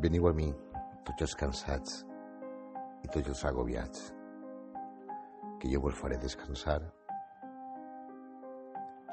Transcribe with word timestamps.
Veniu 0.00 0.30
a 0.30 0.30
mi, 0.32 0.46
tots 1.04 1.26
els 1.26 1.32
cansats 1.36 1.96
i 3.04 3.08
tots 3.12 3.28
els 3.28 3.40
agobiats, 3.44 4.04
que 5.60 5.68
jo 5.68 5.80
vos 5.84 5.98
faré 5.98 6.16
descansar. 6.22 6.78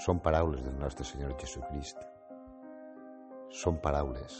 Són 0.05 0.21
paraules 0.23 0.61
del 0.63 0.77
nostre 0.79 1.03
Senyor 1.09 1.33
Jesucrist. 1.41 1.99
Són 3.51 3.81
paraules 3.83 4.37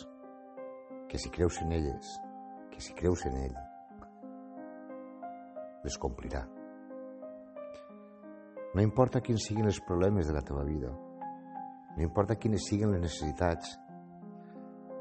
que 1.12 1.20
si 1.20 1.34
creus 1.36 1.58
en 1.66 1.74
elles, 1.76 2.14
que 2.72 2.80
si 2.86 2.96
creus 2.96 3.26
en 3.28 3.36
ell, 3.42 3.58
les 5.84 5.98
complirà. 6.00 6.46
No 8.72 8.86
importa 8.86 9.20
quins 9.20 9.50
siguin 9.50 9.68
els 9.68 9.82
problemes 9.84 10.32
de 10.32 10.38
la 10.38 10.46
teva 10.48 10.64
vida, 10.64 10.94
no 11.98 12.08
importa 12.08 12.40
quines 12.40 12.70
siguin 12.72 12.96
les 12.96 13.04
necessitats, 13.04 13.76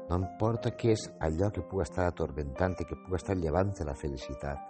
no 0.09 0.17
importa 0.21 0.71
què 0.71 0.93
és 0.95 1.03
allò 1.19 1.49
que 1.51 1.65
puga 1.67 1.83
estar 1.83 2.05
atormentant 2.07 2.77
i 2.79 2.85
que 2.87 2.95
puga 3.03 3.19
estar 3.19 3.35
llevant 3.35 3.73
la 3.83 3.95
felicitat. 3.95 4.61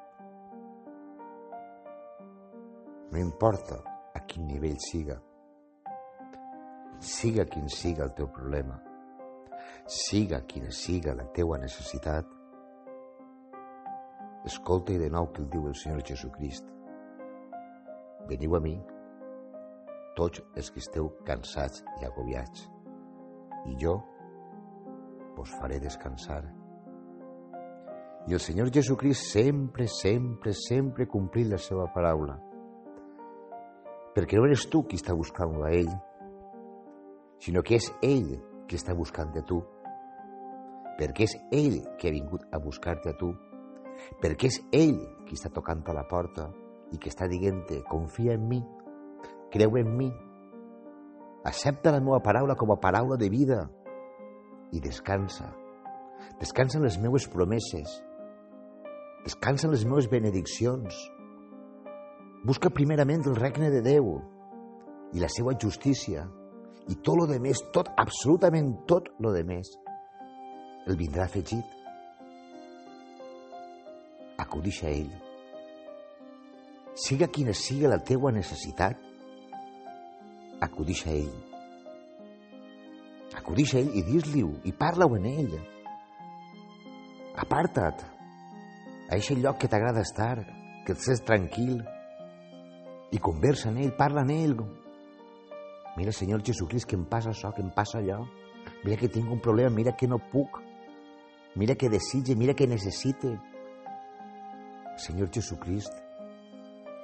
No 3.12 3.20
importa 3.20 3.78
a 4.18 4.23
quin 4.26 4.48
nivell 4.48 4.80
siga. 4.81 5.20
Siga 7.00 7.45
quin 7.45 7.70
siga 7.70 8.04
el 8.08 8.16
teu 8.18 8.31
problema. 8.34 8.80
Siga 9.86 10.42
quina 10.50 10.72
siga 10.72 11.14
la 11.14 11.30
teua 11.38 11.62
necessitat. 11.62 12.26
Escolta 14.50 14.94
i 14.94 14.98
de 14.98 15.12
nou 15.14 15.30
que 15.31 15.44
el 15.44 15.50
diu 15.54 15.70
el 15.70 15.78
Senyor 15.78 16.02
Jesucrist. 16.09 16.66
Veniu 18.28 18.58
a 18.58 18.59
mi, 18.59 18.76
tots 20.17 20.42
els 20.58 20.73
que 20.73 20.81
esteu 20.81 21.14
cansats 21.30 21.86
i 22.02 22.09
agobiats, 22.09 22.66
i 23.70 23.78
jo 23.80 24.00
vos 25.38 25.53
faré 25.61 25.80
descansar. 25.80 26.41
I 28.27 28.33
el 28.33 28.41
Senyor 28.43 28.71
Jesucrist 28.73 29.30
sempre, 29.31 29.88
sempre, 29.88 30.52
sempre 30.52 31.07
complint 31.07 31.53
la 31.53 31.61
seva 31.61 31.85
paraula. 31.93 32.35
Perquè 34.17 34.35
no 34.35 34.47
eres 34.49 34.65
tu 34.67 34.81
qui 34.89 34.97
està 34.99 35.15
buscant 35.15 35.53
a 35.63 35.71
ell, 35.71 35.93
sinó 37.39 37.63
que 37.63 37.77
és 37.77 37.88
ell 38.03 38.33
qui 38.67 38.75
està 38.75 38.97
buscant 38.97 39.31
a 39.38 39.45
tu. 39.47 39.61
Perquè 40.97 41.30
és 41.30 41.38
ell 41.53 41.80
que 42.02 42.09
ha 42.09 42.15
vingut 42.17 42.43
a 42.52 42.59
buscar-te 42.59 43.13
a 43.13 43.17
tu. 43.17 43.31
Perquè 44.19 44.49
és 44.49 44.59
ell 44.73 44.97
qui 45.30 45.38
està 45.38 45.53
tocant 45.53 45.85
a 45.88 45.95
la 45.95 46.08
porta 46.09 46.49
i 46.91 46.97
que 46.97 47.13
està 47.13 47.30
dient-te, 47.30 47.83
confia 47.88 48.35
en 48.35 48.47
mi, 48.49 48.59
creu 49.53 49.77
en 49.80 49.95
mi, 49.95 50.11
accepta 51.47 51.93
la 51.93 52.02
meva 52.03 52.19
paraula 52.23 52.55
com 52.59 52.73
a 52.73 52.80
paraula 52.81 53.17
de 53.19 53.30
vida, 53.31 53.63
i 54.72 54.80
descansa. 54.84 55.52
Descansa 56.40 56.78
en 56.78 56.86
les 56.86 56.98
meues 57.00 57.28
promeses. 57.28 57.92
Descansa 59.23 59.68
en 59.68 59.73
les 59.73 59.86
meues 59.86 60.10
benediccions. 60.10 60.98
Busca 62.46 62.70
primerament 62.70 63.26
el 63.28 63.38
regne 63.40 63.72
de 63.73 63.82
Déu 63.86 64.12
i 65.16 65.23
la 65.23 65.30
seva 65.32 65.56
justícia 65.60 66.28
i 66.88 66.95
tot 67.04 67.18
lo 67.20 67.26
de 67.28 67.40
més, 67.44 67.60
tot, 67.76 67.90
absolutament 68.00 68.72
tot 68.88 69.10
lo 69.23 69.34
de 69.36 69.44
més, 69.44 69.73
el 70.88 70.95
vindrà 71.00 71.26
afegit. 71.26 71.76
Acudix 74.40 74.84
a 74.86 74.94
ell. 74.94 75.12
Siga 76.98 77.28
quina 77.34 77.54
siga 77.58 77.92
la 77.92 78.00
teua 78.00 78.32
necessitat, 78.32 79.04
acudix 80.64 81.04
a 81.06 81.14
ell 81.18 81.47
acudix 83.37 83.73
a 83.75 83.81
ell 83.81 83.93
i 83.95 84.03
dis-li-ho 84.05 84.53
i 84.65 84.73
parla-ho 84.75 85.17
en 85.17 85.27
ell. 85.30 85.58
Aparta't 87.37 88.03
a 89.08 89.15
aquest 89.15 89.39
lloc 89.39 89.59
que 89.61 89.70
t'agrada 89.71 90.03
estar, 90.03 90.42
que 90.86 90.95
et 90.95 91.03
sents 91.03 91.23
tranquil 91.27 91.77
i 93.14 93.20
conversa 93.23 93.70
en 93.70 93.77
ell, 93.83 93.93
parla 93.95 94.26
en 94.26 94.33
ell. 94.33 94.58
Mira, 95.97 96.11
Senyor 96.14 96.43
Jesucrist, 96.45 96.89
que 96.89 96.97
em 96.97 97.05
passa 97.09 97.31
això, 97.31 97.53
que 97.55 97.64
em 97.64 97.70
passa 97.73 98.02
allò. 98.02 98.23
Mira 98.83 98.97
que 98.99 99.09
tinc 99.09 99.30
un 99.31 99.39
problema, 99.42 99.73
mira 99.73 99.95
que 99.97 100.09
no 100.09 100.20
puc. 100.31 100.59
Mira 101.55 101.76
que 101.76 101.89
desitge, 101.89 102.36
mira 102.36 102.53
que 102.53 102.67
necessite. 102.67 103.37
Senyor 105.02 105.30
Jesucrist, 105.33 105.93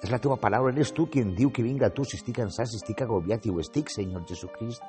és 0.04 0.12
la 0.12 0.20
teva 0.20 0.36
paraula, 0.42 0.74
eres 0.74 0.92
tu 0.92 1.06
qui 1.08 1.22
em 1.24 1.32
diu 1.38 1.54
que 1.54 1.64
vinga 1.64 1.88
a 1.88 1.94
tu 1.94 2.04
si 2.04 2.18
estic 2.18 2.36
cansat, 2.42 2.68
si 2.68 2.82
estic 2.82 3.06
agobiat, 3.06 3.46
i 3.46 3.54
ho 3.54 3.62
estic, 3.62 3.94
Senyor 3.94 4.26
Jesucrist 4.28 4.84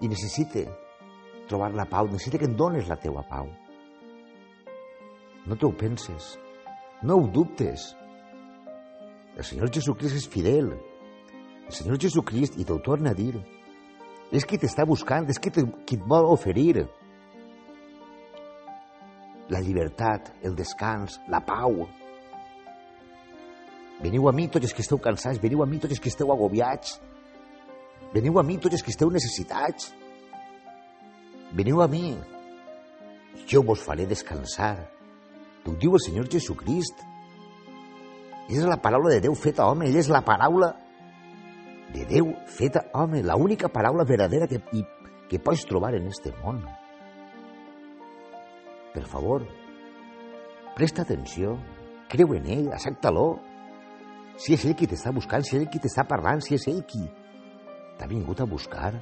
i 0.00 0.08
necessite 0.10 0.66
trobar 1.48 1.72
la 1.74 1.86
pau, 1.88 2.08
necessita 2.10 2.38
que 2.38 2.46
em 2.48 2.56
dones 2.56 2.88
la 2.88 2.98
teua 3.00 3.24
pau. 3.28 3.48
No 5.48 5.56
t'ho 5.56 5.70
penses, 5.80 6.36
no 7.02 7.16
ho 7.18 7.26
dubtes. 7.32 7.94
El 9.38 9.46
Senyor 9.46 9.72
Jesucrist 9.72 10.18
és 10.18 10.28
fidel. 10.28 10.72
El 11.66 11.74
Senyor 11.74 12.00
Jesucrist, 12.02 12.58
i 12.58 12.66
t'ho 12.68 12.78
torna 12.84 13.14
a 13.14 13.18
dir, 13.18 13.34
és 14.34 14.44
qui 14.44 14.58
t'està 14.60 14.84
buscant, 14.84 15.28
és 15.30 15.40
qui, 15.40 15.52
qui 15.52 15.96
et 15.96 16.04
vol 16.04 16.28
oferir 16.28 16.84
la 19.48 19.60
llibertat, 19.64 20.34
el 20.44 20.56
descans, 20.56 21.16
la 21.32 21.40
pau. 21.40 21.86
Veniu 24.02 24.28
a 24.28 24.32
mi 24.36 24.46
tots 24.52 24.68
els 24.68 24.74
que 24.76 24.84
esteu 24.84 25.00
cansats, 25.02 25.40
veniu 25.42 25.62
a 25.64 25.66
mi 25.66 25.80
tots 25.80 25.96
els 25.96 26.02
que 26.02 26.12
esteu 26.12 26.30
agobiats, 26.34 26.98
Veniu 28.12 28.38
a 28.40 28.44
mi 28.44 28.56
tots 28.56 28.78
els 28.78 28.84
que 28.84 28.92
esteu 28.94 29.10
necessitats. 29.12 29.90
Veniu 31.52 31.82
a 31.84 31.88
mi. 31.88 32.16
Jo 33.48 33.62
vos 33.64 33.82
faré 33.84 34.06
descansar. 34.08 34.76
T'ho 35.64 35.74
diu 35.80 35.96
el 35.96 36.04
Senyor 36.04 36.28
Jesucrist. 36.32 37.04
És 38.48 38.64
la 38.64 38.78
paraula 38.80 39.12
de 39.12 39.20
Déu 39.26 39.36
feta 39.36 39.66
home. 39.68 39.90
Ell 39.90 40.00
és 40.00 40.08
la 40.08 40.22
paraula 40.24 40.72
de 41.92 42.06
Déu 42.08 42.32
feta 42.48 42.86
home. 42.96 43.22
La 43.22 43.36
única 43.36 43.68
paraula 43.68 44.08
verdadera 44.08 44.48
que, 44.48 44.62
que 45.28 45.38
pots 45.38 45.66
trobar 45.68 45.94
en 46.00 46.08
este 46.08 46.32
món. 46.40 46.64
Per 48.94 49.04
favor, 49.04 49.44
presta 50.74 51.04
atenció, 51.04 51.58
creu 52.08 52.32
en 52.34 52.48
ell, 52.48 52.72
accepta-lo. 52.72 53.28
Si 54.40 54.56
és 54.56 54.64
ell 54.64 54.76
qui 54.78 54.88
t'està 54.88 55.12
buscant, 55.12 55.44
si 55.44 55.58
és 55.58 55.60
ell 55.60 55.68
qui 55.68 55.80
t'està 55.82 56.08
parlant, 56.08 56.40
si 56.40 56.56
és 56.56 56.64
ell 56.72 56.80
qui 56.88 57.04
t'ha 57.98 58.06
vingut 58.06 58.40
a 58.40 58.46
buscar. 58.46 58.94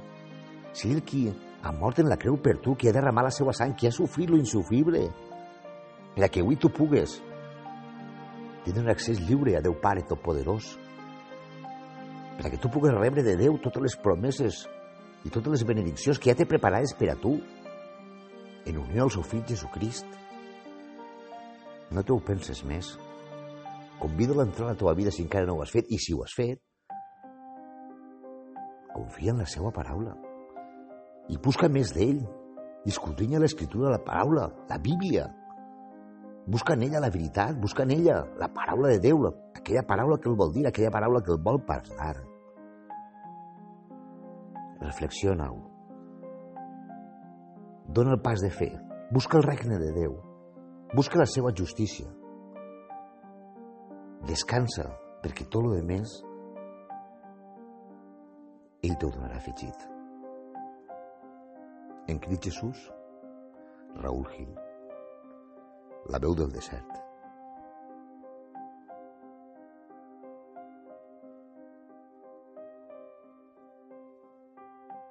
Si 0.73 0.91
el 0.93 1.03
qui 1.05 1.27
ha 1.62 1.73
mort 1.73 2.01
en 2.01 2.09
la 2.09 2.19
creu 2.21 2.37
per 2.41 2.57
tu, 2.65 2.75
qui 2.77 2.89
ha 2.89 2.95
derramat 2.97 3.29
la 3.29 3.34
seva 3.34 3.55
sang, 3.57 3.77
qui 3.77 3.89
ha 3.89 3.95
sofrit 3.95 4.31
lo 4.31 4.41
insufrible, 4.41 5.05
per 6.17 6.25
a 6.25 6.29
que 6.33 6.41
avui 6.41 6.57
tu 6.57 6.71
pugues 6.73 7.21
tenir 8.65 8.83
un 8.83 8.91
accés 8.91 9.21
lliure 9.23 9.56
a 9.56 9.62
Déu 9.62 9.77
Pare 9.83 10.03
Totpoderós, 10.09 10.73
per 12.37 12.49
a 12.49 12.51
que 12.51 12.59
tu 12.61 12.71
pugues 12.73 12.95
rebre 12.97 13.23
de 13.23 13.37
Déu 13.39 13.61
totes 13.62 13.85
les 13.85 13.97
promeses 14.03 14.65
i 15.25 15.31
totes 15.31 15.53
les 15.55 15.65
benediccions 15.69 16.19
que 16.19 16.33
ja 16.33 16.39
té 16.39 16.49
preparades 16.49 16.95
per 16.99 17.12
a 17.12 17.19
tu, 17.21 17.37
en 18.67 18.79
unió 18.83 19.06
al 19.06 19.12
seu 19.15 19.23
fill 19.23 19.45
Jesucrist. 19.47 20.09
No 21.95 22.03
t'ho 22.03 22.19
penses 22.27 22.65
més. 22.67 22.97
Convido-la 24.03 24.43
a 24.43 24.49
entrar 24.49 24.67
a 24.67 24.75
la 24.75 24.79
teva 24.79 24.97
vida 24.99 25.12
si 25.15 25.23
encara 25.23 25.47
no 25.47 25.55
ho 25.56 25.62
has 25.62 25.73
fet, 25.73 25.87
i 25.95 26.01
si 26.03 26.12
ho 26.12 26.25
has 26.27 26.35
fet, 26.35 26.61
confia 28.97 29.34
en 29.34 29.45
la 29.45 29.51
seva 29.51 29.73
paraula 29.75 30.17
i 31.29 31.39
busca 31.43 31.69
més 31.69 31.93
d'ell 31.95 32.23
i 32.87 32.93
l'escriptura, 33.39 33.91
la 33.91 33.99
paraula, 33.99 34.47
la 34.69 34.79
Bíblia. 34.79 35.27
Busca 36.47 36.75
en 36.75 36.83
ella 36.83 37.01
la 37.01 37.11
veritat, 37.11 37.56
busca 37.59 37.83
en 37.83 37.91
ella 37.91 38.25
la 38.39 38.47
paraula 38.47 38.88
de 38.88 39.00
Déu, 39.00 39.26
aquella 39.56 39.82
paraula 39.82 40.19
que 40.19 40.29
el 40.29 40.37
vol 40.37 40.53
dir, 40.53 40.67
aquella 40.67 40.91
paraula 40.91 41.20
que 41.20 41.32
el 41.32 41.43
vol 41.43 41.59
parlar. 41.67 42.23
Reflexiona-ho. 44.81 45.59
Dóna 47.88 48.15
el 48.15 48.23
pas 48.23 48.41
de 48.41 48.50
fer. 48.50 48.70
Busca 49.11 49.38
el 49.38 49.43
regne 49.43 49.79
de 49.79 49.91
Déu. 49.93 50.15
Busca 50.94 51.19
la 51.19 51.26
seva 51.26 51.50
justícia. 51.50 52.06
Descansa, 54.26 54.93
perquè 55.23 55.49
tot 55.50 55.67
el 55.73 55.82
més 55.82 56.20
ell 58.87 58.97
t'ho 59.00 59.11
donarà 59.15 59.41
afegit. 59.41 59.88
En 62.12 62.21
Crit 62.23 62.50
Jesús, 62.50 62.85
Raúl 64.03 64.27
Gil, 64.35 64.53
la 66.15 66.23
veu 66.23 66.38
del 66.38 66.55
desert. 66.55 67.06